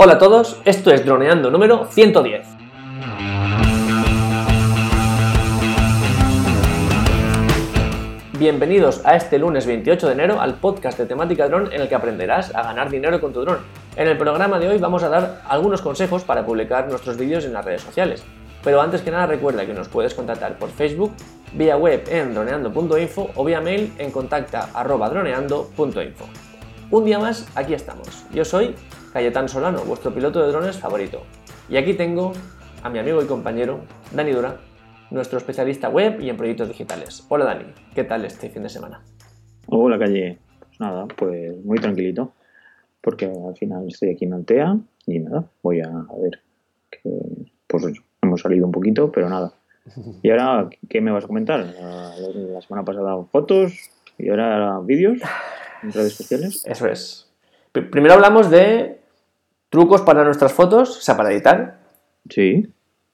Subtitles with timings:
[0.00, 2.46] Hola a todos, esto es Droneando número 110.
[8.38, 11.96] Bienvenidos a este lunes 28 de enero al podcast de temática dron en el que
[11.96, 13.58] aprenderás a ganar dinero con tu dron.
[13.96, 17.54] En el programa de hoy vamos a dar algunos consejos para publicar nuestros vídeos en
[17.54, 18.22] las redes sociales.
[18.62, 21.10] Pero antes que nada recuerda que nos puedes contactar por Facebook,
[21.54, 26.24] vía web en droneando.info o vía mail en contacta.droneando.info.
[26.92, 28.24] Un día más, aquí estamos.
[28.32, 28.76] Yo soy
[29.12, 31.22] Cayetán Solano, vuestro piloto de drones favorito.
[31.68, 32.32] Y aquí tengo
[32.82, 33.80] a mi amigo y compañero
[34.12, 34.56] Dani Dura,
[35.10, 37.26] nuestro especialista web y en proyectos digitales.
[37.28, 39.02] Hola Dani, ¿qué tal este fin de semana?
[39.66, 42.32] Hola Calle, pues nada, pues muy tranquilito,
[43.00, 46.40] porque al final estoy aquí en Altea y nada, voy a ver
[46.90, 47.00] que
[47.66, 47.84] pues
[48.22, 49.52] hemos salido un poquito, pero nada.
[50.22, 51.60] ¿Y ahora qué me vas a comentar?
[51.60, 53.72] La semana pasada fotos
[54.18, 55.18] y ahora vídeos
[55.82, 56.62] en redes sociales.
[56.66, 57.27] Eso es.
[57.72, 59.00] Primero hablamos de
[59.68, 61.80] trucos para nuestras fotos, o sea, para editar.
[62.28, 62.72] Sí.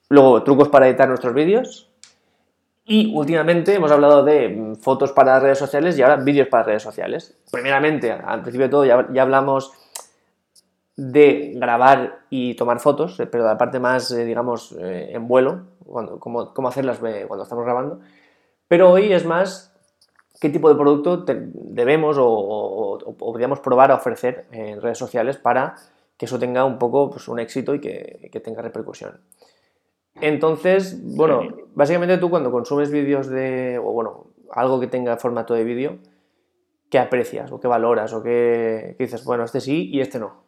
[0.08, 1.90] Luego, trucos para editar nuestros vídeos.
[2.86, 6.82] Y últimamente hemos hablado de mm, fotos para redes sociales y ahora vídeos para redes
[6.82, 7.36] sociales.
[7.50, 9.72] Primeramente, al principio de todo, ya, hablamos
[10.96, 15.62] de grabar y tomar fotos, eh, pero la parte más, eh, digamos, eh, en vuelo,
[15.84, 18.00] cuando, cómo, cómo, hacerlas cuando estamos grabando.
[18.68, 19.73] Pero hoy es más
[20.40, 25.74] qué tipo de producto debemos o, podríamos probar a ofrecer en redes sociales para
[26.16, 29.20] que eso tenga un poco pues, un éxito y que, que tenga repercusión.
[30.20, 31.42] Entonces, bueno,
[31.74, 35.98] básicamente tú cuando consumes vídeos de, o bueno, algo que tenga formato de vídeo,
[36.88, 40.44] ¿qué aprecias o qué valoras o qué, dices, bueno, este sí y este no?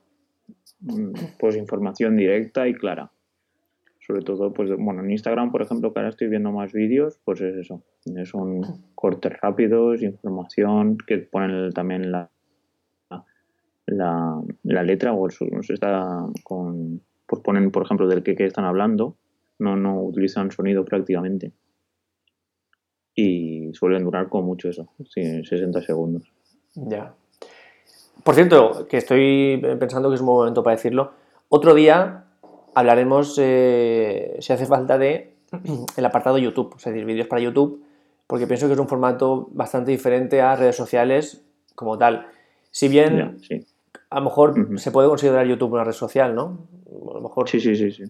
[0.80, 3.10] Mm, pues información directa y clara.
[4.06, 7.40] Sobre todo, pues, bueno, en Instagram, por ejemplo, que ahora estoy viendo más vídeos, pues
[7.40, 7.82] es eso.
[8.24, 8.60] Son
[8.94, 12.30] cortes rápidos, información que ponen también la,
[13.86, 18.64] la, la letra o se está con, pues ponen, por ejemplo, del que, que están
[18.64, 19.16] hablando
[19.58, 21.52] no, no utilizan sonido prácticamente.
[23.14, 26.30] Y suelen durar con mucho eso, 60 segundos.
[26.74, 27.14] Ya.
[28.22, 31.12] Por cierto, que estoy pensando que es un buen momento para decirlo.
[31.48, 32.25] Otro día
[32.76, 35.32] hablaremos, eh, si hace falta, de
[35.96, 37.82] el apartado YouTube, es decir, vídeos para YouTube,
[38.26, 41.42] porque pienso que es un formato bastante diferente a redes sociales
[41.74, 42.26] como tal.
[42.70, 43.38] Si bien
[44.10, 46.68] a lo mejor se puede considerar YouTube una red social, ¿no?
[47.10, 47.48] A lo mejor.
[47.48, 47.90] Sí, sí, sí.
[47.90, 48.04] sí.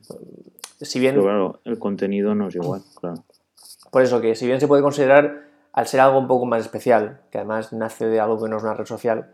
[0.80, 1.14] Si bien.
[1.14, 3.22] Pero claro, el contenido no es igual, claro.
[3.92, 7.20] Por eso que, si bien se puede considerar, al ser algo un poco más especial,
[7.30, 9.30] que además nace de algo que no es una red social,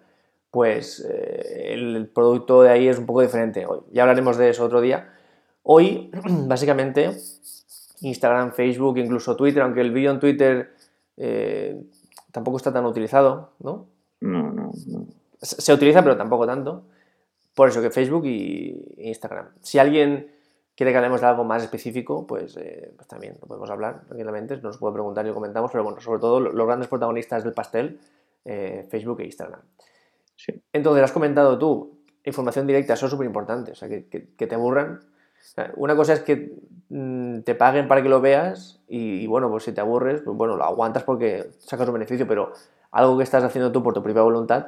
[0.51, 3.65] pues eh, el producto de ahí es un poco diferente.
[3.65, 5.09] Hoy ya hablaremos de eso otro día.
[5.63, 6.11] Hoy,
[6.47, 7.11] básicamente,
[8.01, 10.75] Instagram, Facebook, incluso Twitter, aunque el vídeo en Twitter
[11.17, 11.81] eh,
[12.31, 13.87] tampoco está tan utilizado, ¿no?
[14.21, 15.07] No, no, no.
[15.41, 16.85] Se utiliza, pero tampoco tanto.
[17.55, 19.49] Por eso que Facebook y Instagram.
[19.61, 20.31] Si alguien
[20.75, 24.57] quiere que hablemos de algo más específico, pues, eh, pues también lo podemos hablar tranquilamente,
[24.59, 28.01] nos puede preguntar y lo comentamos, pero bueno, sobre todo los grandes protagonistas del pastel,
[28.45, 29.61] eh, Facebook e Instagram.
[30.73, 35.01] Entonces, has comentado tú, información directa, eso es súper importante, o sea, que, te aburran.
[35.77, 36.55] Una cosa es que
[36.89, 40.57] mm, te paguen para que lo veas y, bueno, pues si te aburres, pues bueno,
[40.57, 42.53] lo aguantas porque sacas un beneficio, pero
[42.91, 44.67] algo que estás haciendo tú por tu propia voluntad,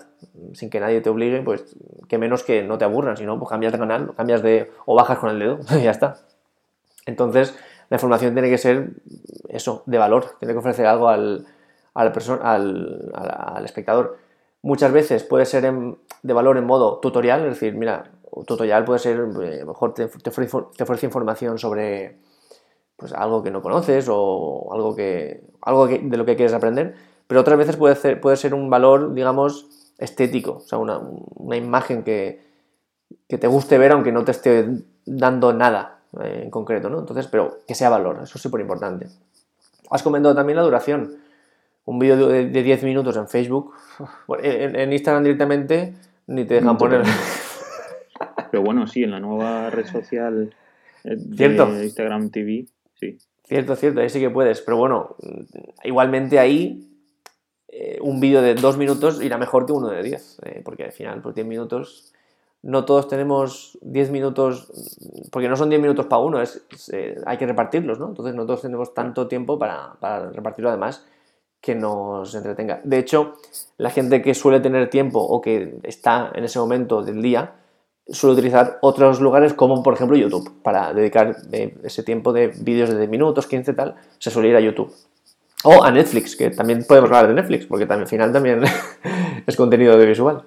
[0.54, 1.76] sin que nadie te obligue, pues
[2.08, 5.18] que menos que no te aburran, sino pues cambias de canal, cambias de o bajas
[5.18, 6.16] con el dedo y ya está.
[7.06, 7.54] Entonces,
[7.90, 8.90] la información tiene que ser
[9.48, 11.46] eso, de valor, tiene que ofrecer algo al,
[11.92, 14.16] al, al, al espectador.
[14.62, 15.70] Muchas veces puede ser
[16.22, 18.10] de valor en modo tutorial, es decir, mira,
[18.46, 22.18] tutorial puede ser, mejor te, te, ofrece, información sobre
[22.96, 26.94] pues algo que no conoces o algo que algo de lo que quieres aprender
[27.26, 29.66] pero otras veces puede ser, puede ser un valor, digamos,
[29.98, 32.42] estético, o sea, una, imagen que,
[33.28, 34.68] te guste ver aunque no te esté
[35.06, 37.00] dando nada eh, en concreto, ¿no?
[37.00, 39.08] Entonces, pero que sea valor, eso es súper importante.
[39.90, 41.16] Has comentado también la duración.
[41.86, 43.74] Un vídeo de, 10 minutos en Facebook,
[44.42, 45.94] en, Instagram directamente
[46.26, 47.02] ni te dejan poner.
[48.54, 50.54] Pero bueno, sí, en la nueva red social
[51.02, 53.18] eh, de Instagram TV, sí.
[53.42, 54.60] Cierto, cierto, ahí sí que puedes.
[54.60, 55.16] Pero bueno,
[55.82, 56.88] igualmente ahí
[57.66, 60.92] eh, un vídeo de dos minutos irá mejor que uno de diez, eh, porque al
[60.92, 62.12] final, por diez minutos,
[62.62, 64.70] no todos tenemos diez minutos,
[65.32, 68.10] porque no son diez minutos para uno, es, eh, hay que repartirlos, ¿no?
[68.10, 71.04] Entonces no todos tenemos tanto tiempo para, para, repartirlo además
[71.60, 72.80] que nos entretenga.
[72.84, 73.34] De hecho,
[73.78, 77.56] la gente que suele tener tiempo o que está en ese momento del día,
[78.08, 81.36] suele utilizar otros lugares como por ejemplo YouTube para dedicar
[81.82, 84.92] ese tiempo de vídeos de 10 minutos, 15 tal, se suele ir a YouTube.
[85.64, 88.60] O a Netflix, que también podemos hablar de Netflix, porque también, al final también
[89.46, 90.42] es contenido audiovisual.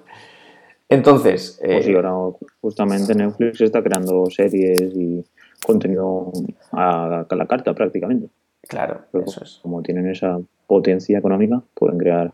[0.88, 1.58] Entonces.
[1.60, 2.12] Pues sí, eh, ahora
[2.60, 5.24] justamente Netflix está creando series y
[5.64, 6.32] contenido
[6.72, 8.28] a, a la carta prácticamente.
[8.68, 9.58] claro, Pero eso es.
[9.60, 10.38] como tienen esa
[10.68, 12.32] potencia económica, pueden crear,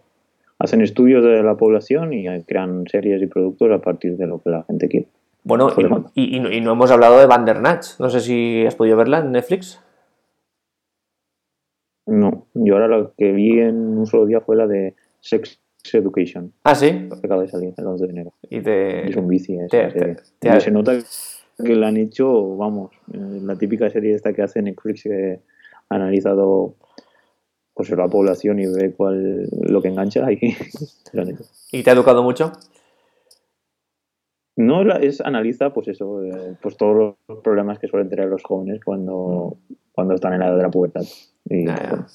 [0.59, 4.51] hacen estudios de la población y crean series y productos a partir de lo que
[4.51, 5.09] la gente quiere.
[5.45, 5.69] Bueno,
[6.15, 7.99] y, y- y no, hemos hablado de Bandersnatch.
[8.01, 9.81] No sé si has podido verla en Netflix.
[12.07, 15.59] No, yo ahora lo que vi en un solo día fue la de Sex
[15.93, 17.09] Education, Ah, sí.
[17.11, 18.33] que acaba de salir el 11 de enero.
[18.49, 19.09] Y te.
[19.09, 20.17] Es un bici esa te- serie.
[20.39, 20.93] te- se nota
[21.63, 25.41] que la han hecho, vamos, eh, la típica serie esta que hace Netflix que
[25.89, 26.75] ha analizado
[27.75, 30.39] pues la población y ve cuál lo que engancha y
[31.13, 31.45] lo han hecho.
[31.73, 32.53] ¿Y te ha educado mucho?
[34.57, 38.81] No es analiza pues eso, eh, pues todos los problemas que suelen tener los jóvenes
[38.85, 39.57] cuando,
[39.93, 41.03] cuando están en la edad de la pubertad.
[41.47, 42.07] Y, ya.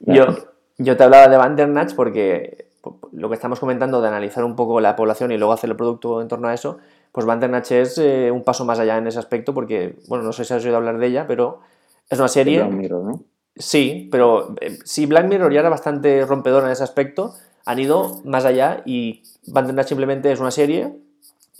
[0.00, 0.36] bueno, Yo,
[0.78, 4.80] yo te hablaba de Bandersnatch porque po- lo que estamos comentando de analizar un poco
[4.80, 6.78] la población y luego hacer el producto en torno a eso,
[7.12, 10.44] pues Bandersnatch es eh, un paso más allá en ese aspecto porque, bueno, no sé
[10.44, 11.60] si has oído hablar de ella, pero
[12.08, 12.58] es una serie...
[12.58, 13.20] Black Mirror, ¿no?
[13.56, 17.34] Sí, pero eh, si Black Mirror ya era bastante rompedora en ese aspecto,
[17.64, 20.94] han ido más allá y Bandersnatch simplemente es una serie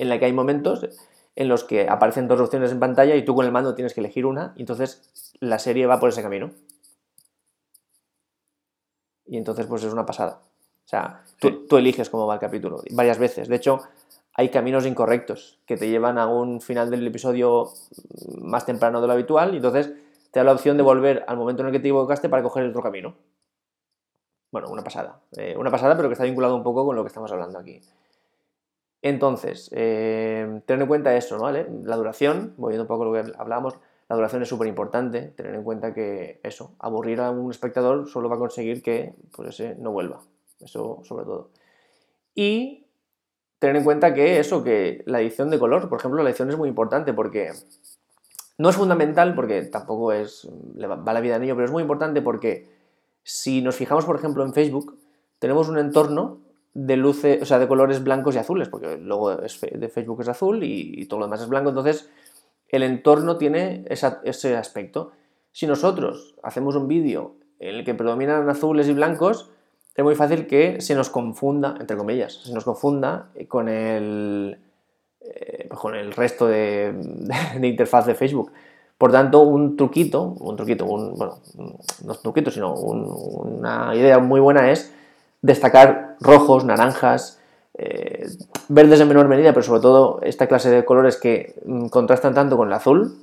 [0.01, 0.87] en la que hay momentos
[1.37, 4.01] en los que aparecen dos opciones en pantalla y tú con el mando tienes que
[4.01, 6.51] elegir una y entonces la serie va por ese camino.
[9.27, 10.41] Y entonces pues es una pasada.
[10.85, 13.49] O sea, tú, eliges cómo va el capítulo varias veces.
[13.49, 13.83] De hecho,
[14.35, 17.71] hay caminos incorrectos que te llevan a un final del episodio
[18.39, 19.93] más temprano de lo habitual y entonces
[20.33, 22.65] te da la opción de volver al momento en el que te equivocaste para coger
[22.65, 23.15] el otro camino.
[24.51, 25.21] Bueno, una pasada.
[25.37, 27.81] Eh, una pasada, pero que está vinculado un poco con lo que estamos hablando aquí.
[29.03, 31.39] Entonces, eh, tener en cuenta eso.
[31.39, 31.67] ¿vale?
[31.85, 35.23] La duración, volviendo un poco a lo que hablábamos, la duración es súper importante.
[35.37, 39.51] Tener en cuenta que eso, aburrir a un espectador solo va a conseguir que pues
[39.51, 40.21] ese no vuelva.
[40.61, 41.51] Eso sobre todo.
[42.35, 42.87] Y
[43.59, 46.57] tener en cuenta que eso, que la edición de color, por ejemplo, la edición es
[46.57, 47.53] muy importante porque
[48.59, 51.83] no es fundamental porque tampoco es le va la vida en ello, pero es muy
[51.83, 52.69] importante porque
[53.23, 54.99] si nos fijamos, por ejemplo, en Facebook,
[55.39, 56.41] tenemos un entorno
[56.75, 60.63] de luces, o sea, de colores blancos y azules, porque luego de Facebook es azul
[60.63, 62.09] y, todo lo demás es blanco, entonces
[62.69, 65.11] el entorno tiene esa- ese aspecto.
[65.53, 69.51] Si nosotros hacemos un vídeo en el que predominan azules y blancos,
[69.97, 74.59] es muy fácil que se nos confunda, entre comillas, se nos confunda con el,
[75.21, 76.95] eh, con el resto de,
[77.61, 78.53] de interfaz de Facebook.
[78.97, 81.39] Por tanto, un truquito, un truquito, un, bueno,
[82.05, 84.95] no es truquito, sino un- una idea muy buena es
[85.43, 87.41] destacar rojos, naranjas,
[87.75, 88.27] eh,
[88.69, 92.57] verdes en menor medida, pero sobre todo esta clase de colores que mm, contrastan tanto
[92.57, 93.15] con el azul,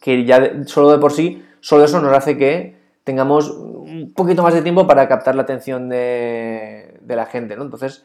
[0.00, 4.54] que ya solo de por sí, solo eso nos hace que tengamos un poquito más
[4.54, 7.62] de tiempo para captar la atención de, de la gente, ¿no?
[7.62, 8.04] Entonces,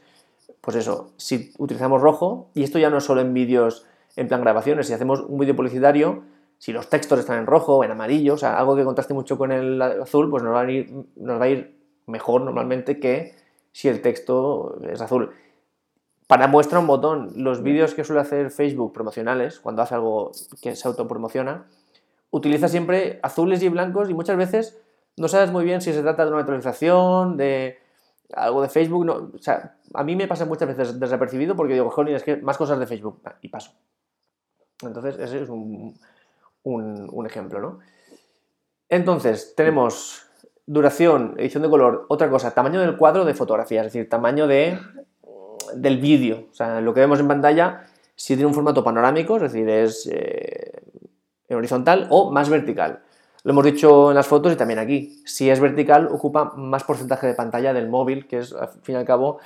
[0.61, 4.41] pues eso, si utilizamos rojo, y esto ya no es solo en vídeos en plan
[4.41, 6.23] grabaciones, si hacemos un vídeo publicitario,
[6.57, 9.37] si los textos están en rojo o en amarillo, o sea, algo que contraste mucho
[9.37, 11.75] con el azul, pues nos va a ir, nos va a ir
[12.05, 13.33] mejor normalmente que
[13.71, 15.31] si el texto es azul.
[16.27, 20.31] Para muestra un botón, los vídeos que suele hacer Facebook promocionales, cuando hace algo
[20.61, 21.65] que se autopromociona,
[22.29, 24.81] utiliza siempre azules y blancos y muchas veces
[25.17, 27.77] no sabes muy bien si se trata de una actualización, de
[28.33, 29.05] algo de Facebook.
[29.05, 32.37] No, o sea, a mí me pasa muchas veces desapercibido porque digo, jolín, es que
[32.37, 33.73] más cosas de Facebook y paso.
[34.81, 35.99] Entonces, ese es un,
[36.63, 37.79] un, un ejemplo, ¿no?
[38.89, 40.30] Entonces, tenemos
[40.71, 44.79] duración, edición de color, otra cosa, tamaño del cuadro de fotografía, es decir, tamaño de,
[45.75, 46.47] del vídeo.
[46.49, 50.09] O sea, lo que vemos en pantalla, si tiene un formato panorámico, es decir, es
[50.09, 50.71] eh,
[51.49, 53.01] horizontal o más vertical.
[53.43, 55.21] Lo hemos dicho en las fotos y también aquí.
[55.25, 58.97] Si es vertical, ocupa más porcentaje de pantalla del móvil, que es, al fin y
[58.97, 59.39] al cabo,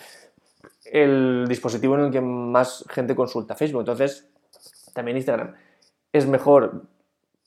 [0.83, 3.79] el dispositivo en el que más gente consulta Facebook.
[3.79, 4.29] Entonces,
[4.93, 5.55] también Instagram
[6.13, 6.83] es mejor,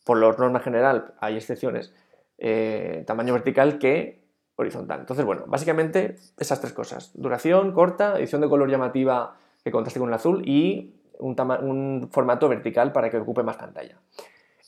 [0.05, 1.93] por la norma general, hay excepciones,
[2.39, 4.23] eh, tamaño vertical que
[4.57, 5.01] horizontal.
[5.01, 7.13] Entonces, bueno, básicamente esas tres cosas.
[7.15, 12.93] Duración corta, edición de color llamativa que contraste con el azul y un, formato vertical
[12.93, 13.99] para que ocupe más pantalla.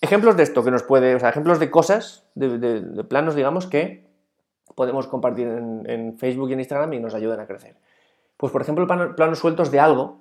[0.00, 4.08] Ejemplos de esto que nos puede, o sea, ejemplos de cosas, de, planos, digamos, que
[4.74, 7.76] podemos compartir en, Facebook y en Instagram y nos ayudan a crecer.
[8.36, 10.20] Pues, por ejemplo, plano- planos sueltos de algo,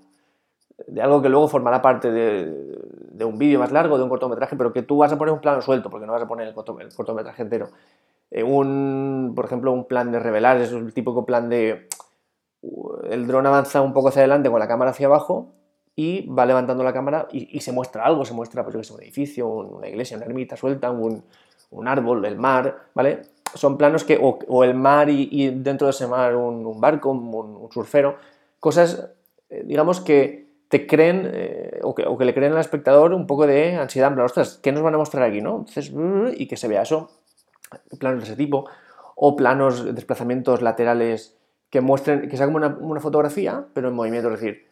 [0.88, 2.79] de algo que luego formará parte de,
[3.20, 5.42] de un vídeo más largo, de un cortometraje, pero que tú vas a poner un
[5.42, 7.70] plano suelto, porque no vas a poner el, corto- el cortometraje entero.
[8.32, 11.90] Eh, un, por ejemplo, un plan de revelar, es el típico plan de
[12.62, 15.52] uh, el dron avanza un poco hacia adelante con la cámara hacia abajo
[15.98, 19.02] y va levantando la cámara y, se muestra algo, se muestra pues, yo sé, un
[19.04, 21.22] edificio, un- una iglesia, una ermita suelta, un,
[21.72, 23.24] un árbol, el mar, ¿vale?
[23.54, 27.72] Son planos que, o, el mar y, dentro de ese mar un, barco, un, un
[27.72, 28.16] surfero,
[28.62, 29.10] cosas
[29.50, 33.76] eh, digamos que te creen eh, o, que, le creen al espectador un poco de
[33.76, 35.66] ansiedad, en plan, ostras, ¿qué nos van a mostrar aquí, no?
[35.68, 35.92] Entonces,
[36.38, 37.12] y que se vea eso,
[38.00, 38.70] planos de ese tipo,
[39.16, 41.38] o planos, de desplazamientos laterales
[41.70, 44.68] que muestren, que sea como una, una, fotografía, pero en movimiento, es decir,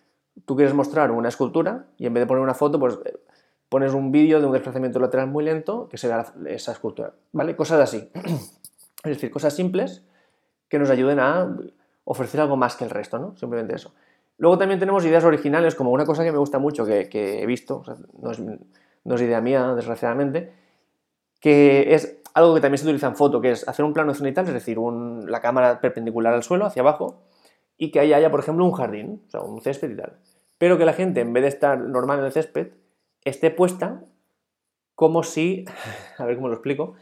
[0.46, 3.00] tú quieres mostrar una escultura y en vez de poner una foto, pues
[3.70, 7.56] pones un vídeo de un desplazamiento lateral muy lento que se vea esa escultura, ¿vale?
[7.56, 8.10] Cosas así.
[9.04, 10.04] Es decir, cosas simples
[10.68, 11.56] que nos ayuden a
[12.04, 13.38] ofrecer algo más que el resto, ¿no?
[13.38, 13.94] Simplemente eso.
[14.38, 17.80] Luego también tenemos ideas originales, como una cosa que me gusta mucho, que, he visto,
[17.80, 20.54] o sea, no, es, no, es, idea mía, desgraciadamente,
[21.40, 24.48] que es algo que también se utiliza en foto, que es hacer un plano cenital,
[24.48, 27.24] es decir, la cámara perpendicular al suelo, hacia abajo,
[27.78, 30.20] y que ahí haya, por ejemplo, un jardín, o sea, un césped y tal.
[30.60, 32.74] Pero que la gente, en vez de estar normal en el césped,
[33.24, 34.04] esté puesta
[34.94, 35.66] como si,
[36.18, 36.96] a ver cómo lo explico,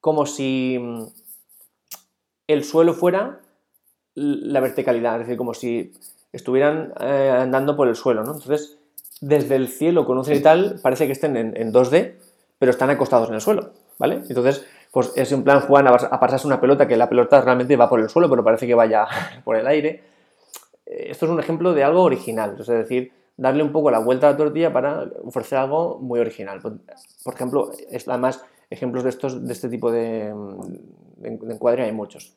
[0.00, 1.04] como si mm,
[2.48, 3.40] el suelo fuera
[4.14, 5.92] la verticalidad, es decir, como si
[6.34, 8.32] estuvieran eh, andando por el suelo, ¿no?
[8.32, 8.76] Entonces,
[9.20, 12.14] desde el cielo con un cenital parece que estén en, en, 2D,
[12.58, 14.22] pero están acostados en el suelo, ¿vale?
[14.28, 17.88] Entonces, pues es un plan jugar a, pasarse una pelota que la pelota realmente va
[17.88, 19.06] por el suelo, pero parece que vaya
[19.44, 20.02] por el aire.
[20.86, 24.28] Eh, esto es un ejemplo de algo original, es decir, darle un poco la vuelta
[24.28, 26.60] a la tortilla para ofrecer algo muy original.
[26.60, 30.34] Por ejemplo, es, además, ejemplos de, estos, de este tipo de,
[31.16, 32.36] de, de encuadre hay muchos.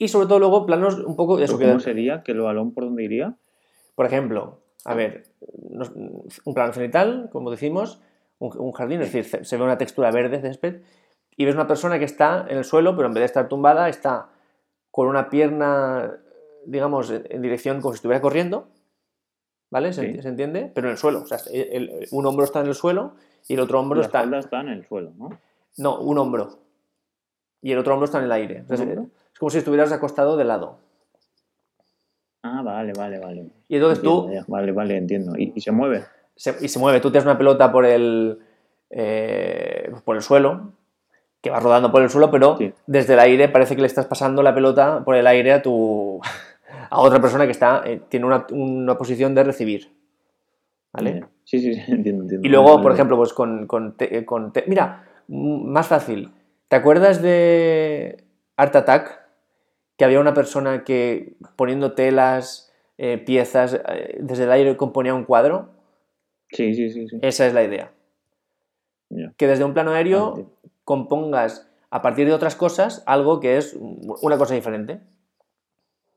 [0.00, 1.58] Y sobre todo luego planos un poco de eso.
[1.58, 1.80] ¿Cómo que...
[1.80, 2.22] sería?
[2.22, 3.36] ¿Que el balón por dónde iría?
[3.94, 8.00] Por ejemplo, a ver, un plano cenital, como decimos,
[8.38, 10.80] un, jardín, es decir, se ve una textura verde, césped,
[11.36, 13.90] y ves una persona que está en el suelo, pero en vez de estar tumbada,
[13.90, 14.30] está
[14.90, 16.16] con una pierna,
[16.64, 18.68] digamos, en dirección como si estuviera corriendo,
[19.68, 19.92] ¿vale?
[19.92, 20.22] ¿Se, sí.
[20.22, 20.72] ¿se entiende?
[20.74, 21.20] Pero en el suelo.
[21.20, 23.16] O sea, el, el, un hombro está en el suelo
[23.46, 24.24] y el otro hombro la está.
[24.38, 25.28] está en el suelo, ¿no?
[25.76, 26.58] No, un hombro.
[27.60, 28.56] Y el otro hombro está en el aire.
[28.60, 28.88] Entonces,
[29.40, 30.76] como si estuvieras acostado de lado.
[32.42, 33.46] Ah, vale, vale, vale.
[33.68, 34.32] Y entonces entiendo, tú.
[34.34, 34.44] Ya.
[34.46, 35.32] Vale, vale, entiendo.
[35.34, 36.04] ¿Y, y se mueve?
[36.36, 37.00] Se, y se mueve.
[37.00, 38.38] Tú tienes una pelota por el.
[38.90, 40.72] Eh, por el suelo,
[41.40, 42.74] que va rodando por el suelo, pero sí.
[42.86, 46.20] desde el aire parece que le estás pasando la pelota por el aire a tu.
[46.90, 47.82] a otra persona que está.
[47.86, 49.90] Eh, tiene una, una, posición de recibir.
[50.92, 51.24] ¿Vale?
[51.44, 52.46] Sí, sí, sí, entiendo, entiendo.
[52.46, 53.66] Y luego, vale, por ejemplo, pues con.
[53.66, 56.30] con, te, con te, mira, más fácil.
[56.68, 58.22] ¿Te acuerdas de
[58.56, 59.29] Art Attack?
[60.00, 65.24] Que había una persona que poniendo telas, eh, piezas, eh, desde el aire componía un
[65.24, 65.74] cuadro.
[66.52, 67.06] Sí, sí, sí.
[67.06, 67.18] sí.
[67.20, 67.92] Esa es la idea.
[69.10, 69.34] Yeah.
[69.36, 74.38] Que desde un plano aéreo compongas a partir de otras cosas algo que es una
[74.38, 75.00] cosa diferente.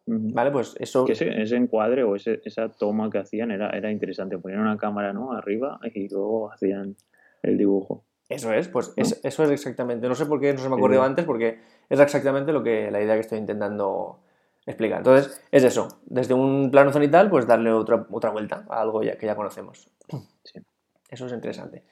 [0.06, 0.52] ¿Vale?
[0.52, 1.04] Pues eso.
[1.04, 4.38] Que ese, ese encuadre o ese, esa toma que hacían era, era interesante.
[4.38, 5.34] Ponían una cámara ¿no?
[5.34, 6.96] arriba y luego hacían
[7.42, 8.06] el dibujo.
[8.30, 10.08] Eso es, pues eso es exactamente.
[10.08, 13.02] No sé por qué no se me ocurrió antes, porque es exactamente lo que la
[13.02, 14.20] idea que estoy intentando
[14.66, 15.00] explicar.
[15.00, 16.00] Entonces, es eso.
[16.06, 19.90] Desde un plano cenital, pues darle otra, otra vuelta a algo ya, que ya conocemos.
[20.44, 20.60] Sí.
[21.10, 21.84] Eso es interesante.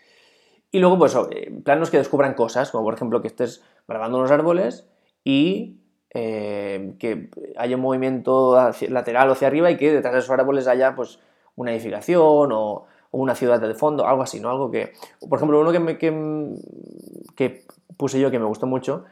[0.71, 1.15] Y luego, pues,
[1.63, 4.89] planos que descubran cosas, como por ejemplo que estés grabando unos árboles
[5.23, 5.79] y
[6.13, 10.31] eh, que haya un movimiento hacia, lateral o hacia arriba y que detrás de esos
[10.31, 11.19] árboles haya, pues,
[11.55, 14.49] una edificación o una ciudad de fondo, algo así, ¿no?
[14.49, 14.93] Algo que,
[15.27, 17.65] por ejemplo, uno que, me, que,
[17.97, 19.05] puse yo que me gustó mucho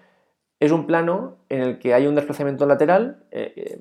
[0.59, 3.79] es un plano en el que hay un desplazamiento lateral eh,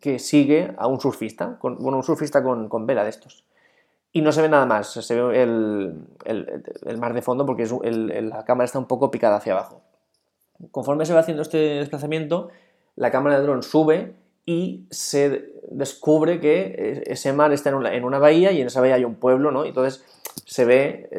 [0.00, 3.44] que sigue a un surfista, con, bueno, un surfista con, con, vela de estos.
[4.12, 8.44] Y no se ve nada más, se ve el, el, mar de fondo porque la
[8.44, 9.82] cámara está un poco picada hacia abajo.
[10.72, 12.48] Conforme se va haciendo este desplazamiento,
[12.96, 18.04] la cámara de dron sube y se descubre que ese mar está en una, en
[18.04, 19.64] una, bahía y en esa bahía hay un pueblo, ¿no?
[19.64, 20.04] Y entonces
[20.46, 21.10] se ve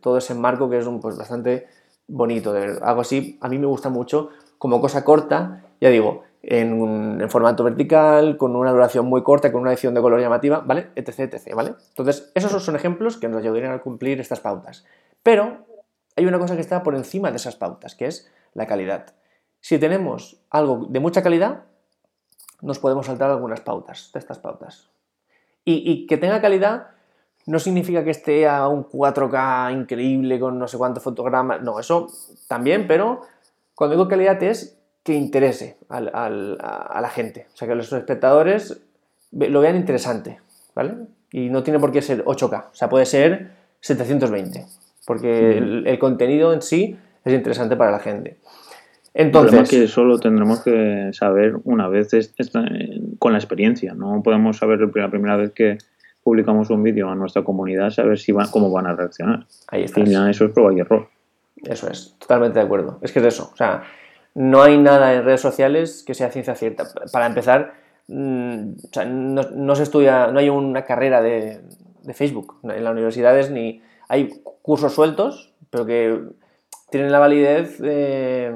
[0.00, 1.66] todo ese marco que es un, pues, bastante
[2.08, 2.78] bonito de.
[2.82, 7.64] Algo así a mí me gusta mucho como cosa corta, ya digo, en, en, formato
[7.64, 10.90] vertical, con una duración muy corta, con una edición de color llamativa, ¿vale?
[10.94, 11.74] Etc, etc, ¿vale?
[11.88, 14.84] Entonces, esos son ejemplos que nos ayudarían a cumplir estas pautas.
[15.22, 15.66] Pero
[16.16, 19.14] hay una cosa que está por encima de esas pautas, que es la calidad.
[19.60, 21.64] Si tenemos algo de mucha calidad,
[22.62, 24.88] nos podemos saltar algunas pautas de estas pautas.
[25.64, 26.88] Y, y, que tenga calidad
[27.46, 31.60] no significa que esté a un 4K increíble con no sé cuántos fotogramas.
[31.62, 32.08] No, eso
[32.48, 33.22] también, pero
[33.74, 37.48] cuando digo calidad es que interese al, al, a la gente.
[37.52, 38.80] O sea, que los espectadores
[39.32, 40.40] lo vean interesante,
[40.74, 40.94] ¿vale?
[41.32, 44.66] Y no tiene por qué ser 8K, o sea, puede ser 720,
[45.06, 48.38] porque el, el contenido en sí es interesante para la gente.
[49.14, 52.64] Entonces, el problema es que solo tendremos que saber una vez esta,
[53.18, 53.94] con la experiencia.
[53.94, 55.78] No podemos saber la primera vez que
[56.22, 59.46] publicamos un vídeo a nuestra comunidad, saber si van, cómo van a reaccionar.
[59.68, 60.00] Ahí está.
[60.30, 61.08] Eso es prueba y error.
[61.62, 62.98] Eso es, totalmente de acuerdo.
[63.02, 63.50] Es que es eso.
[63.52, 63.82] O sea,
[64.34, 66.84] no hay nada en redes sociales que sea ciencia cierta.
[67.12, 67.74] Para empezar,
[68.08, 71.60] mm, o sea, no, no se estudia, no hay una carrera de,
[72.02, 74.30] de Facebook en las universidades ni hay
[74.62, 76.20] cursos sueltos, pero que
[76.92, 78.54] tienen la validez eh,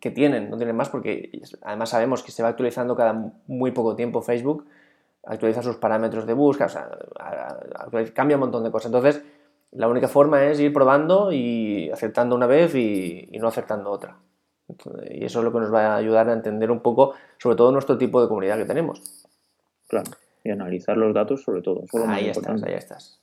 [0.00, 3.94] que tienen, no tienen más porque además sabemos que se va actualizando cada muy poco
[3.94, 4.66] tiempo Facebook,
[5.26, 6.88] actualiza sus parámetros de búsqueda, o sea,
[8.14, 8.86] cambia un montón de cosas.
[8.86, 9.22] Entonces,
[9.72, 14.16] la única forma es ir probando y aceptando una vez y, no aceptando otra.
[15.10, 17.70] y eso es lo que nos va a ayudar a entender un poco, sobre todo,
[17.70, 19.26] nuestro tipo de comunidad que tenemos.
[19.88, 20.10] Claro,
[20.42, 21.84] y analizar los datos sobre todo.
[22.06, 23.20] ahí estás, ahí estás.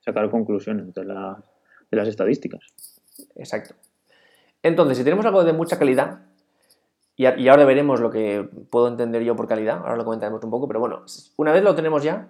[0.00, 2.97] Sacar conclusiones de, de las estadísticas.
[3.36, 3.74] Exacto.
[4.62, 6.20] Entonces, si tenemos algo de mucha calidad,
[7.16, 10.68] y, ahora veremos lo que puedo entender yo por calidad, ahora lo comentaremos un poco,
[10.68, 11.02] pero bueno,
[11.36, 12.28] una vez lo tenemos ya,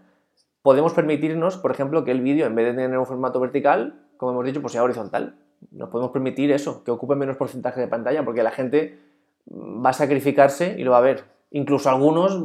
[0.63, 4.33] podemos permitirnos, por ejemplo, que el vídeo, en vez de tener un formato vertical, como
[4.33, 5.37] hemos dicho, pues sea horizontal.
[5.73, 8.99] Nos podemos permitir eso, que ocupe menos porcentaje de pantalla, porque la gente
[9.51, 11.25] va a sacrificarse y lo va a ver.
[11.51, 12.41] Incluso algunos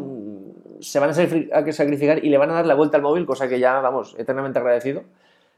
[0.81, 3.59] se van a sacrificar y le van a dar la vuelta al móvil, cosa que
[3.59, 5.03] ya, vamos, eternamente agradecido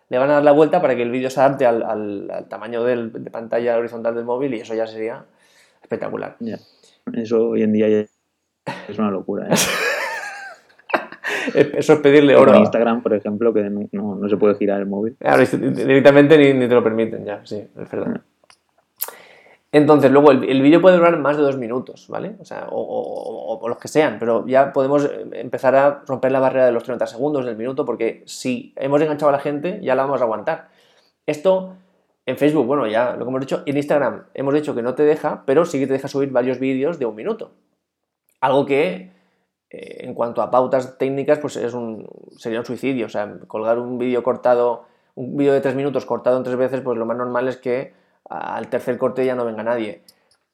[0.10, 3.12] le van a dar la vuelta para que el vídeo se adapte al, tamaño del,
[3.12, 5.26] de pantalla horizontal del móvil y eso ya sería
[5.82, 6.38] espectacular.
[7.14, 8.10] Eso hoy en día es
[8.98, 9.48] una locura.
[9.48, 9.56] ¿eh?
[11.78, 12.54] eso es pedirle oro.
[12.54, 15.16] En Instagram, por ejemplo, que no, se puede girar el móvil.
[15.20, 18.22] Claro, directamente ni, ni, te lo permiten ya, sí, es verdad.
[19.72, 22.38] Entonces, luego el, vídeo puede durar más de dos minutos, ¿vale?
[22.40, 26.72] O sea, o, los que sean, pero ya podemos empezar a romper la barrera de
[26.72, 30.22] los 30 segundos del minuto, porque si hemos enganchado a la gente, ya la vamos
[30.22, 30.70] a aguantar.
[31.26, 31.76] Esto
[32.26, 35.04] en Facebook, bueno, ya lo que hemos dicho, en Instagram hemos dicho que no te
[35.04, 37.52] deja, pero sí que te deja subir varios vídeos de un minuto.
[38.42, 39.12] Algo que,
[39.70, 42.08] eh, en cuanto a pautas técnicas, pues es un,
[42.38, 43.06] sería un suicidio.
[43.06, 46.82] O sea, colgar un vídeo cortado, un vídeo de tres minutos cortado en tres veces,
[46.82, 47.94] pues lo más normal es que
[48.30, 50.04] al tercer corte ya no venga nadie.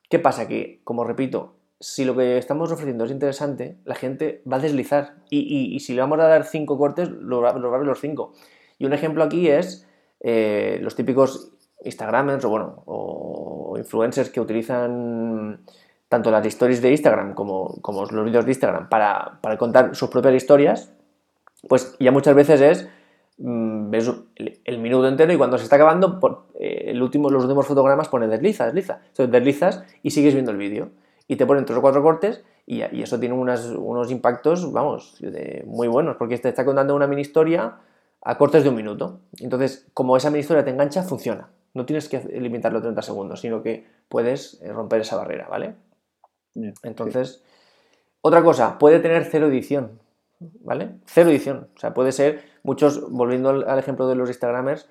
[0.10, 0.48] ¿Qué pasa?
[0.48, 5.16] Que, como repito, si lo que estamos ofreciendo es interesante, la gente va a deslizar.
[5.30, 8.34] Y, si le vamos a dar cinco cortes, lo, va a los cinco.
[8.78, 9.88] Y un ejemplo aquí es
[10.20, 15.62] eh, los típicos Instagramers o, bueno, influencers que utilizan
[16.07, 20.10] tanto las stories de Instagram como, como los vídeos de Instagram para, para contar sus
[20.10, 20.94] propias historias,
[21.68, 22.90] pues ya muchas veces es
[23.44, 24.12] ves
[24.66, 26.20] el, minuto entero y cuando se está acabando,
[26.60, 29.00] eh, el último, los últimos fotogramas pone desliza, desliza.
[29.08, 30.90] Entonces deslizas y sigues viendo el vídeo.
[31.27, 35.18] Y te ponen tres o cuatro cortes y, eso tiene unos impactos, vamos,
[35.66, 37.77] muy buenos, porque te está contando una mini historia
[38.22, 39.20] a cortes de un minuto.
[39.40, 41.50] Entonces, como esa mini historia te engancha, funciona.
[41.74, 45.75] No tienes que limitarlo a 30 segundos, sino que puedes eh, romper esa barrera, ¿vale?
[46.84, 47.44] Entonces,
[48.22, 50.00] otra cosa, puede tener cero edición,
[50.62, 50.96] ¿vale?
[51.06, 51.68] Cero edición.
[51.75, 54.90] O sea, puede ser muchos, volviendo al, ejemplo de los Instagramers,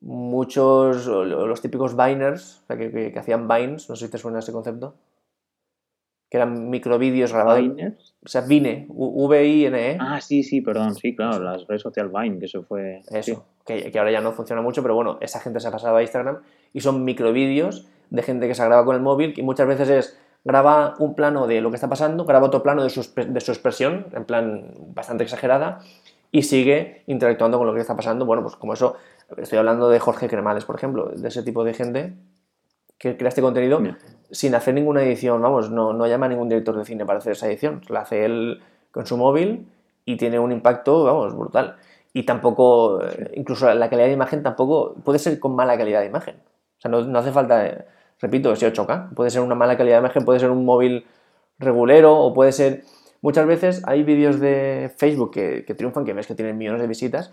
[0.00, 4.94] muchos, los típicos Biners, que, hacían Vines, no sé si te suena ese concepto,
[6.30, 7.62] que eran microvídeos grabados.
[7.62, 8.14] ¿Biners?
[8.24, 9.98] O sea, Vine, V-I-N-E.
[10.00, 13.02] Ah, sí, sí, perdón, sí, claro, las redes sociales Vine, que eso fue...
[13.10, 16.02] Eso, que, ahora ya no funciona mucho, pero bueno, esa gente se ha pasado a
[16.02, 16.40] Instagram
[16.72, 20.20] y son microvídeos de gente que se graba con el móvil y muchas veces es
[20.46, 23.50] graba un plano de lo que está pasando, graba otro plano de su, de su
[23.50, 25.80] expresión, en plan bastante exagerada,
[26.30, 28.26] y sigue interactuando con lo que está pasando.
[28.26, 28.94] Bueno, pues como eso,
[29.36, 32.14] estoy hablando de Jorge Cremales, por ejemplo, de ese tipo de gente
[32.96, 33.80] que crea este contenido
[34.30, 37.32] sin hacer ninguna edición, vamos, no, no llama a ningún director de cine para hacer
[37.32, 39.68] esa edición, la hace él con su móvil
[40.04, 41.76] y tiene un impacto, vamos, brutal.
[42.12, 46.06] Y tampoco, eh, incluso la calidad de imagen tampoco puede ser con mala calidad de
[46.06, 46.36] imagen.
[46.36, 47.84] O sea, no, hace falta,
[48.20, 49.14] repito, ese 8K.
[49.14, 51.06] Puede ser una mala calidad de imagen, puede ser un móvil
[51.58, 52.82] regulero o puede ser
[53.26, 57.32] Muchas veces hay vídeos de Facebook que, triunfan, que ves que tienen millones de visitas,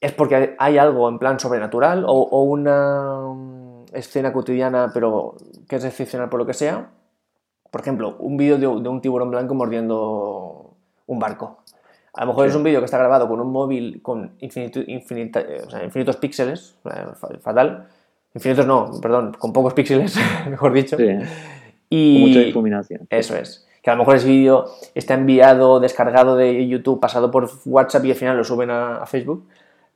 [0.00, 5.34] es porque hay algo en plan sobrenatural o, una mm, escena cotidiana, pero
[5.68, 6.90] que es excepcional por lo que sea.
[7.70, 10.76] Por ejemplo, un vídeo de, un tiburón blanco mordiendo
[11.06, 11.64] un barco.
[12.12, 16.76] A lo mejor es un vídeo que está grabado con un móvil con infinitos píxeles,
[17.40, 17.88] fatal.
[18.34, 20.16] Infinitos no, perdón, con pocos píxeles,
[20.50, 20.96] mejor dicho.
[21.88, 23.06] Y mucha difuminación.
[23.10, 27.50] Eso es que a lo mejor ese vídeo está enviado, descargado de YouTube, pasado por
[27.66, 29.46] WhatsApp y al final lo suben a, Facebook.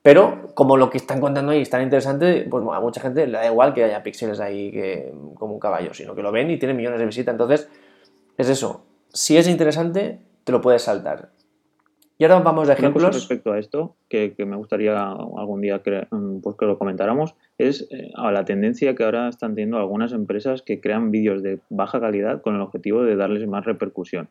[0.02, 3.38] Pero como lo que están contando ahí es tan interesante, pues a mucha gente le
[3.38, 6.58] da igual que haya píxeles ahí que, como un caballo, sino que lo ven y
[6.58, 7.32] tienen millones de visitas.
[7.32, 7.70] Entonces,
[8.36, 8.84] es eso.
[9.10, 11.30] Si es interesante, te lo puedes saltar.
[12.20, 13.14] Y ahora vamos de ejemplos.
[13.14, 17.86] respecto a esto, que, me gustaría algún día que, mm, pues que lo comentáramos, es
[17.92, 22.00] eh, a la tendencia que ahora están teniendo algunas empresas que crean vídeos de baja
[22.00, 24.28] calidad con el objetivo de darles más repercusión.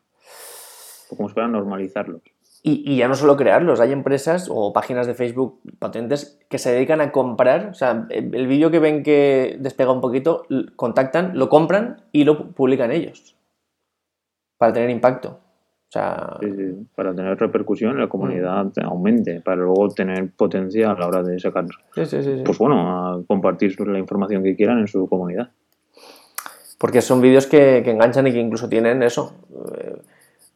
[1.08, 2.20] Como si fuera normalizarlos.
[2.62, 7.00] Y, ya no solo crearlos, hay empresas o páginas de Facebook potentes que se dedican
[7.00, 10.42] a comprar, o sea, el, vídeo que ven que despega un poquito,
[10.76, 13.36] contactan, lo compran y lo publican ellos
[14.58, 15.40] para tener impacto.
[15.88, 20.98] O sea, Sí, sí, para tener repercusión la comunidad aumente, para luego tener potencia a
[20.98, 22.04] la hora de sacar, sí,
[22.44, 25.50] pues bueno, a compartir la información que quieran en su comunidad.
[26.78, 29.34] Porque son vídeos que, que enganchan y que incluso tienen eso.
[29.78, 29.96] eh,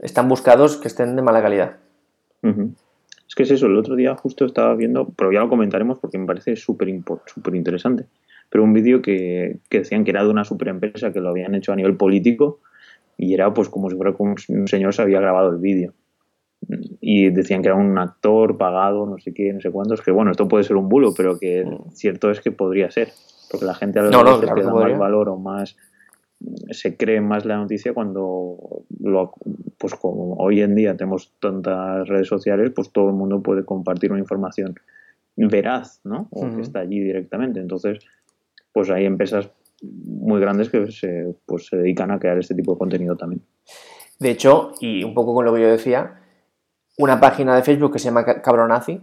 [0.00, 1.76] están buscados que estén de mala calidad.
[3.26, 6.18] Es que es eso, el otro día justo estaba viendo, pero ya lo comentaremos porque
[6.18, 8.04] me parece súper interesante,
[8.50, 11.54] pero un vídeo que, que decían que era de una super empresa que lo habían
[11.54, 12.60] hecho a nivel político
[13.16, 15.92] y era pues como si fuera si un señor se había grabado el vídeo.
[17.00, 20.30] Y decían que era un actor pagado, no sé qué, no sé cuántos, que bueno,
[20.30, 23.08] esto puede ser un bulo, pero que cierto es que podría ser,
[23.50, 24.10] porque la gente a Mm.
[24.10, 25.76] No, no, claro le que da más valor o más
[26.70, 29.32] se cree más la noticia cuando lo,
[29.78, 34.10] pues como hoy en día tenemos tantas redes sociales, pues todo el mundo puede compartir
[34.12, 34.74] una información
[35.36, 36.28] veraz, ¿no?
[36.30, 37.60] O que está allí directamente.
[37.60, 38.04] Entonces,
[38.72, 39.50] pues hay empresas
[39.82, 43.42] muy grandes que se, pues, se dedican a crear este tipo de contenido también.
[44.18, 46.20] De hecho, y un poco con lo que yo decía,
[46.98, 49.00] una página de Facebook que se llama Ca- Cabronazi, eh,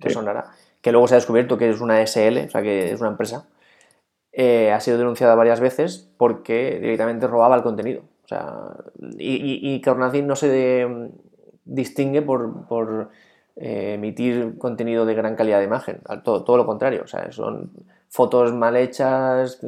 [0.00, 0.14] te Sí.
[0.14, 3.10] sonará, que luego se ha descubierto que es una SL, o sea que es una
[3.10, 3.48] empresa,
[4.32, 8.02] eh, ha sido denunciada varias veces porque directamente robaba el contenido.
[8.24, 8.54] O sea,
[9.18, 11.10] y, y, y Cabronazi no se de-
[11.64, 13.10] distingue por, por,
[13.56, 17.32] eh, emitir contenido de gran calidad de imagen, al- todo, todo lo contrario, o sea,
[17.32, 17.70] son
[18.08, 19.60] fotos mal hechas,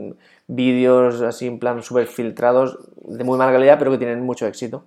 [0.47, 4.85] vídeos así en plan súper filtrados, de muy mala calidad, pero que tienen mucho éxito.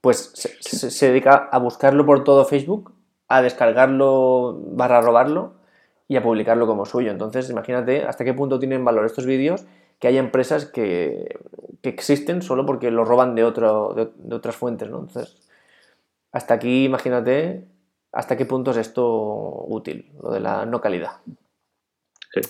[0.00, 2.92] Pues se, se- se dedica a buscarlo por todo Facebook,
[3.28, 5.54] a descargarlo barra robarlo
[6.08, 7.10] y a publicarlo como suyo.
[7.10, 9.64] Entonces, imagínate hasta qué punto tienen valor estos vídeos
[9.98, 11.38] que hay empresas que,
[11.82, 15.00] que existen solo porque los roban de, otro, de, de otras fuentes, ¿no?
[15.00, 15.36] Entonces,
[16.32, 17.64] hasta aquí, imagínate
[18.12, 19.06] hasta qué punto es esto
[19.68, 21.12] útil, lo de la no calidad.
[22.32, 22.40] Sí.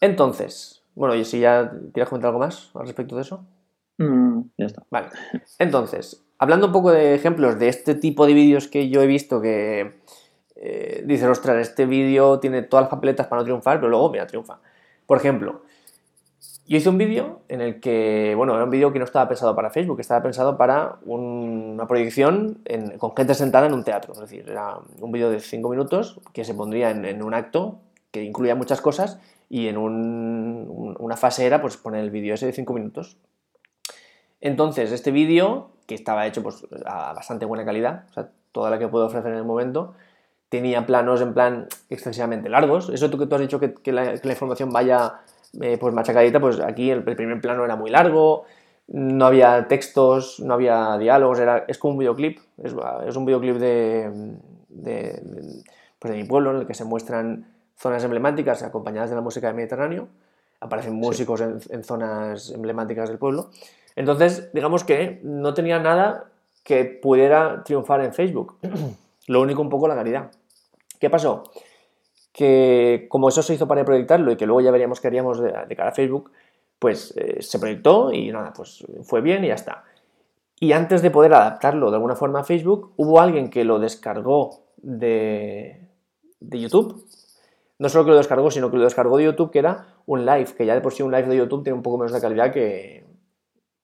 [0.00, 3.44] Entonces, bueno, y si ya quieres comentar algo más al respecto de eso.
[3.98, 4.82] Mm, ya está.
[4.90, 5.08] Vale.
[5.58, 9.40] Entonces, hablando un poco de ejemplos de este tipo de vídeos que yo he visto
[9.40, 10.00] que
[10.56, 14.26] eh, dices, ostras, este vídeo tiene todas las papeletas para no triunfar, pero luego, mira,
[14.26, 14.60] triunfa.
[15.06, 15.62] Por ejemplo,
[16.66, 19.54] yo hice un vídeo en el que, bueno, era un vídeo que no estaba pensado
[19.54, 24.12] para Facebook, estaba pensado para un- una proyección en- con gente sentada en un teatro.
[24.14, 27.80] Es decir, era un vídeo de 5 minutos que se pondría en, en un acto
[28.14, 29.18] que incluía muchas cosas
[29.50, 33.16] y en un- un- una fase era pues poner el vídeo ese de 5 minutos.
[34.40, 38.78] Entonces, este vídeo, que estaba hecho pues, a bastante buena calidad, o sea, toda la
[38.78, 39.94] que puedo ofrecer en el momento,
[40.48, 42.88] tenía planos en plan excesivamente largos.
[42.88, 45.14] Eso tú que tú has dicho que, la, información vaya
[45.60, 48.44] eh, pues machacadita, pues aquí el, primer plano era muy largo,
[48.86, 52.76] no había textos, no había diálogos, era, es como un videoclip, es,
[53.08, 54.36] es un videoclip de,
[54.68, 55.64] de, de,
[55.98, 59.46] pues de mi pueblo en el que se muestran zonas emblemáticas acompañadas de la música
[59.48, 60.08] del Mediterráneo,
[60.60, 63.50] aparecen músicos en, en zonas emblemáticas del pueblo.
[63.96, 66.30] Entonces, digamos que no tenía nada
[66.64, 68.56] que pudiera triunfar en Facebook.
[69.26, 70.30] Lo único un poco la calidad.
[70.98, 71.44] ¿Qué pasó?
[72.32, 75.52] Que como eso se hizo para proyectarlo y que luego ya veríamos qué haríamos de,
[75.68, 76.32] de cara a Facebook,
[76.78, 79.84] pues eh, se proyectó y nada, pues fue bien y ya está.
[80.60, 84.64] Y antes de poder adaptarlo de alguna forma a Facebook, hubo alguien que lo descargó
[84.76, 85.88] de,
[86.40, 87.06] de YouTube.
[87.78, 90.54] No solo que lo descargó, sino que lo descargó de YouTube, que era un live,
[90.56, 92.52] que ya de por sí un live de YouTube tiene un poco menos de calidad
[92.52, 93.04] que,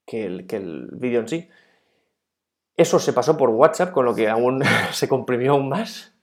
[0.07, 1.49] que el, que el vídeo en sí.
[2.77, 6.15] Eso se pasó por WhatsApp, con lo que aún se comprimió aún más.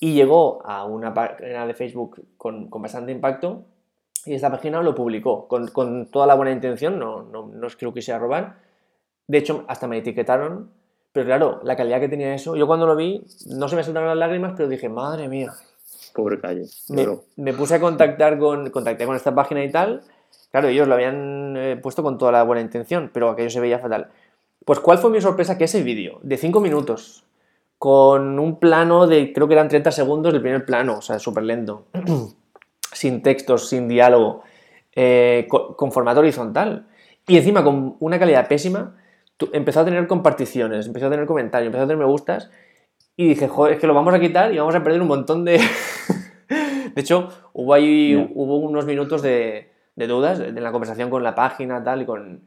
[0.00, 3.66] Y llegó a una página de Facebook con, con bastante impacto.
[4.26, 6.98] Y esta página lo publicó con, con toda la buena intención.
[6.98, 8.56] No, no, no es que lo quisiera robar.
[9.26, 10.70] De hecho, hasta me etiquetaron.
[11.12, 12.56] Pero claro, la calidad que tenía eso.
[12.56, 15.52] Yo cuando lo vi, no se me saltaron las lágrimas, pero dije, madre mía.
[16.14, 16.66] Pobre calle.
[16.90, 20.02] Me, me puse a contactar con, contacté con esta página y tal.
[20.52, 23.80] Claro, ellos lo habían eh, puesto con toda la buena intención, pero aquello se veía
[23.80, 24.10] fatal.
[24.64, 25.58] Pues, ¿cuál fue mi sorpresa?
[25.58, 27.24] Que ese vídeo de 5 minutos,
[27.78, 31.42] con un plano de, creo que eran 30 segundos del primer plano, o sea, súper
[31.42, 31.86] lento,
[32.92, 34.42] sin textos, sin diálogo,
[34.94, 36.86] eh, con, con, formato horizontal,
[37.26, 38.96] y encima con una calidad pésima,
[39.52, 42.50] empezó a tener comparticiones, empezó a tener comentarios, empezó a tener me gustas,
[43.16, 45.44] y dije, joder, es que lo vamos a quitar y vamos a perder un montón
[45.44, 45.58] de...
[46.94, 51.34] de hecho, hubo ahí hubo unos minutos de, de dudas en la conversación con la
[51.34, 52.42] página tal y con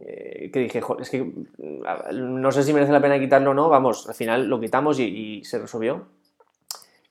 [0.00, 1.32] eh, que dije joder, es que
[2.12, 5.04] no sé si merece la pena quitarlo o no vamos al final lo quitamos y,
[5.04, 6.06] y, se resolvió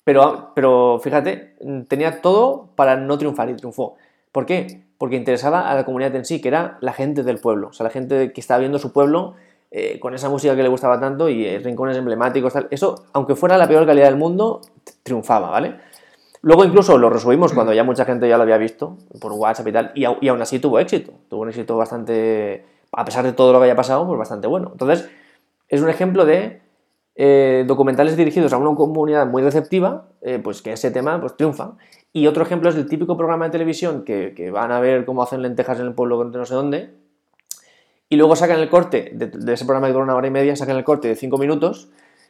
[0.05, 1.55] pero, pero fíjate
[1.89, 3.97] tenía todo para no triunfar y triunfó.
[4.31, 4.85] ¿por qué?
[4.97, 7.83] porque interesaba a la comunidad en sí que era la gente del pueblo o sea
[7.83, 9.35] la gente que estaba viendo su pueblo
[9.71, 13.55] eh, con esa música que le gustaba tanto y eh, rincones emblemáticos eso aunque fuera
[13.55, 14.61] la peor calidad del mundo
[15.03, 15.75] triunfaba ¿vale?
[16.41, 19.71] Luego incluso lo resubimos cuando ya mucha gente ya lo había visto por WhatsApp y
[19.71, 23.59] tal, y, aún así tuvo éxito, tuvo un éxito bastante, a pesar de todo lo
[23.59, 24.69] que haya pasado, pues bastante bueno.
[24.71, 25.09] Entonces,
[25.67, 26.61] es un ejemplo de
[27.15, 30.07] eh, documentales dirigidos a una comunidad muy receptiva,
[30.41, 31.73] pues que ese tema pues triunfa.
[32.13, 35.41] Y otro ejemplo es el típico programa de televisión que, van a ver cómo hacen
[35.41, 36.93] lentejas en el pueblo de no sé dónde,
[38.09, 40.77] y luego sacan el corte de, ese programa que dura una hora y media, sacan
[40.77, 41.89] el corte de cinco minutos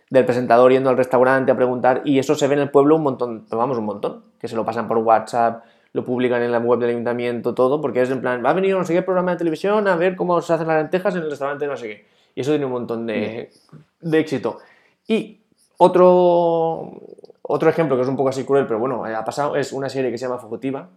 [0.10, 3.04] del presentador yendo al restaurante a preguntar, y eso se ve en el pueblo un
[3.04, 5.64] montón, vamos, un montón, que se lo pasan por WhatsApp,
[5.94, 8.76] lo publican en la web del ayuntamiento, todo, porque es en plan, va a venir
[8.76, 11.30] no sé qué programa de televisión a ver cómo se hacen las lentejas en el
[11.30, 12.06] restaurante no sé qué.
[12.36, 13.52] Y eso tiene un montón de,
[14.02, 14.60] de éxito.
[15.08, 15.42] Y
[15.78, 16.92] otro,
[17.42, 20.12] otro ejemplo que es un poco así cruel, pero bueno, ha pasado, es una serie
[20.12, 20.90] que se llama Fugitiva,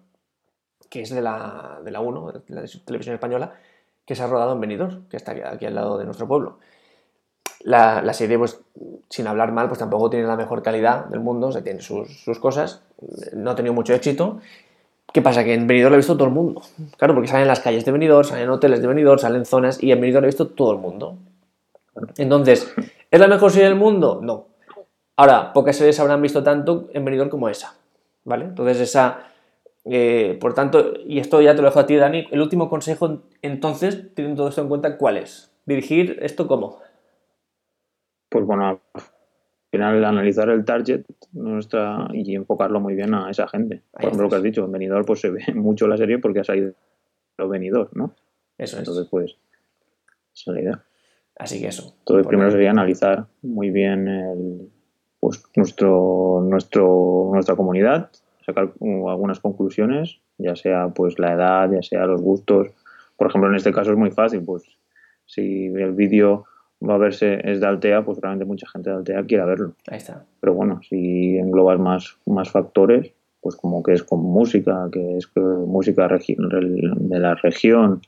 [0.91, 3.55] que es de la, de la 1, de la televisión española,
[4.07, 6.59] que se ha rodado en Benidorm, que está aquí, al lado de nuestro pueblo.
[7.61, 8.61] La, la, serie, pues,
[9.09, 12.39] sin hablar mal, pues tampoco tiene la mejor calidad del mundo, o tiene sus, sus
[12.41, 12.83] cosas,
[13.35, 14.41] no ha tenido mucho éxito.
[15.13, 15.45] ¿Qué pasa?
[15.45, 16.63] Que en Benidorm lo ha visto todo el mundo.
[16.97, 20.01] Claro, porque salen las calles de Benidorm, salen hoteles de Benidorm, salen zonas, y en
[20.01, 21.19] Benidorm lo ha visto todo el mundo.
[22.17, 22.73] Entonces,
[23.11, 24.21] ¿es la mejor serie del mundo?
[24.23, 24.47] No.
[25.17, 27.75] Ahora, pocas series habrán visto tanto en Benidorm como esa.
[28.25, 28.47] ¿Vale?
[28.47, 29.32] Entonces, esa
[29.85, 33.23] eh, por tanto, y esto ya te lo dejo a ti, Dani, el último consejo
[33.43, 35.53] entonces, teniendo todo esto en cuenta, ¿cuál es?
[35.67, 36.79] ¿Dirigir esto cómo?
[38.29, 38.81] Pues bueno, al
[39.71, 43.83] final analizar el target nuestra, y enfocarlo muy bien a esa gente.
[43.91, 46.41] Por ejemplo, lo que has dicho, en venidor pues se ve mucho la serie porque
[46.41, 46.75] ha salido
[47.39, 48.15] los venidor, ¿no?
[48.59, 48.81] Eso es.
[48.81, 49.37] Entonces, pues,
[50.35, 50.85] esa es la idea.
[51.37, 51.97] Así que eso.
[52.01, 54.71] Entonces, primero sería analizar muy bien el,
[55.19, 58.11] pues, nuestro, nuestro, nuestra comunidad,
[58.45, 62.69] sacar algunas conclusiones, ya sea pues la edad, ya sea los gustos.
[63.17, 64.65] Por ejemplo, en este caso es muy fácil, pues
[65.27, 66.45] si el vídeo
[66.87, 69.75] va a verse es de Altea, pues realmente mucha gente de Altea quiere verlo.
[69.89, 70.25] Ahí está.
[70.41, 75.29] Pero bueno, si englobas más, más factores, pues como que es con música, que es
[75.37, 78.01] música de la región,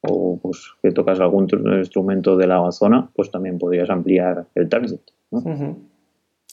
[0.00, 5.00] o pues que tocas algún instrumento de la zona, pues también podrías ampliar el target.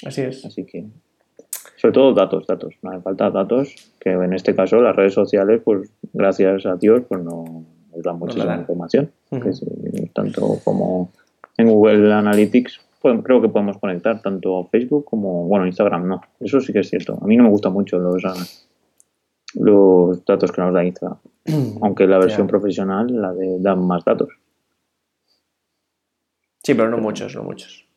[0.06, 0.46] Así es.
[0.46, 0.86] Así que
[1.82, 2.76] sobre todo datos, datos.
[2.84, 7.02] No hace falta datos, que en este caso las redes sociales, pues gracias a Dios,
[7.10, 9.12] pues no nos dan mucha información.
[10.14, 11.12] tanto como
[11.58, 16.22] en Google Analytics, pues, creo que podemos conectar tanto Facebook como, bueno, Instagram no.
[16.40, 17.18] Eso sí que es cierto.
[17.20, 18.22] A mí no me gustan mucho los,
[19.56, 21.18] los datos que nos da Instagram.
[21.82, 24.30] Aunque la versión profesional, la de dan más datos.
[26.62, 27.88] Sí, pero no muchos, no muchos.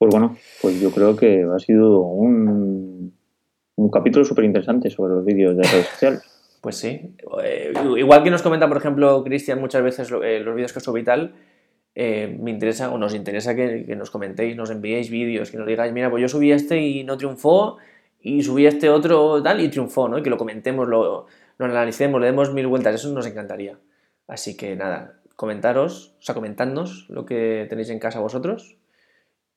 [0.00, 3.12] Pues bueno, pues yo creo que ha sido un,
[3.76, 6.22] un capítulo súper interesante sobre los vídeos de redes sociales.
[6.62, 7.14] Pues sí.
[7.44, 10.96] Eh, igual que nos comenta, por ejemplo, Cristian muchas veces eh, los vídeos que subo
[10.96, 11.34] y tal,
[11.94, 15.92] eh, me interesa o nos interesa que, nos comentéis, nos enviéis vídeos, que nos digáis,
[15.92, 17.76] mira, pues yo subí este y no triunfó,
[18.22, 20.16] y subí este otro tal y triunfó, ¿no?
[20.16, 21.26] Y que lo comentemos, lo,
[21.58, 23.78] lo analicemos, le demos mil vueltas, eso nos encantaría.
[24.26, 28.79] Así que nada, comentaros, o sea, comentadnos lo que tenéis en casa vosotros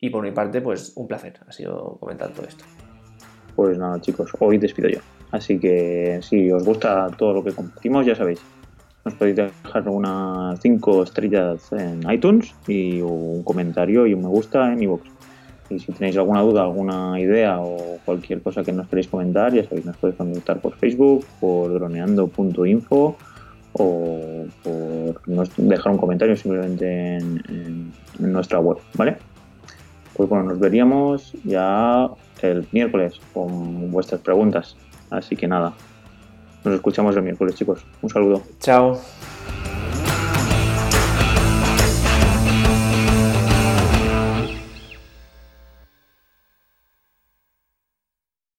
[0.04, 2.66] y por mi parte, pues un placer ha sido comentar todo esto.
[3.56, 5.00] Pues nada, chicos, hoy despido yo.
[5.32, 8.42] Así que si os gusta todo lo que compartimos, ya sabéis,
[9.06, 14.74] nos podéis dejar unas 5 estrellas en iTunes y un comentario y un me gusta
[14.74, 15.04] en iVoox.
[15.70, 19.64] Y si tenéis alguna duda, alguna idea o cualquier cosa que nos queréis comentar, ya
[19.64, 23.16] sabéis, nos podéis contactar por Facebook, por droneando.info
[23.72, 25.22] o por
[25.56, 29.16] dejar un comentario simplemente en nuestra web, ¿vale?
[30.16, 32.10] Pues bueno, nos veríamos ya
[32.42, 34.76] el miércoles con vuestras preguntas.
[35.10, 35.74] Así que nada,
[36.64, 37.86] nos escuchamos el miércoles, chicos.
[38.02, 38.44] Un saludo.
[38.60, 39.00] Chao.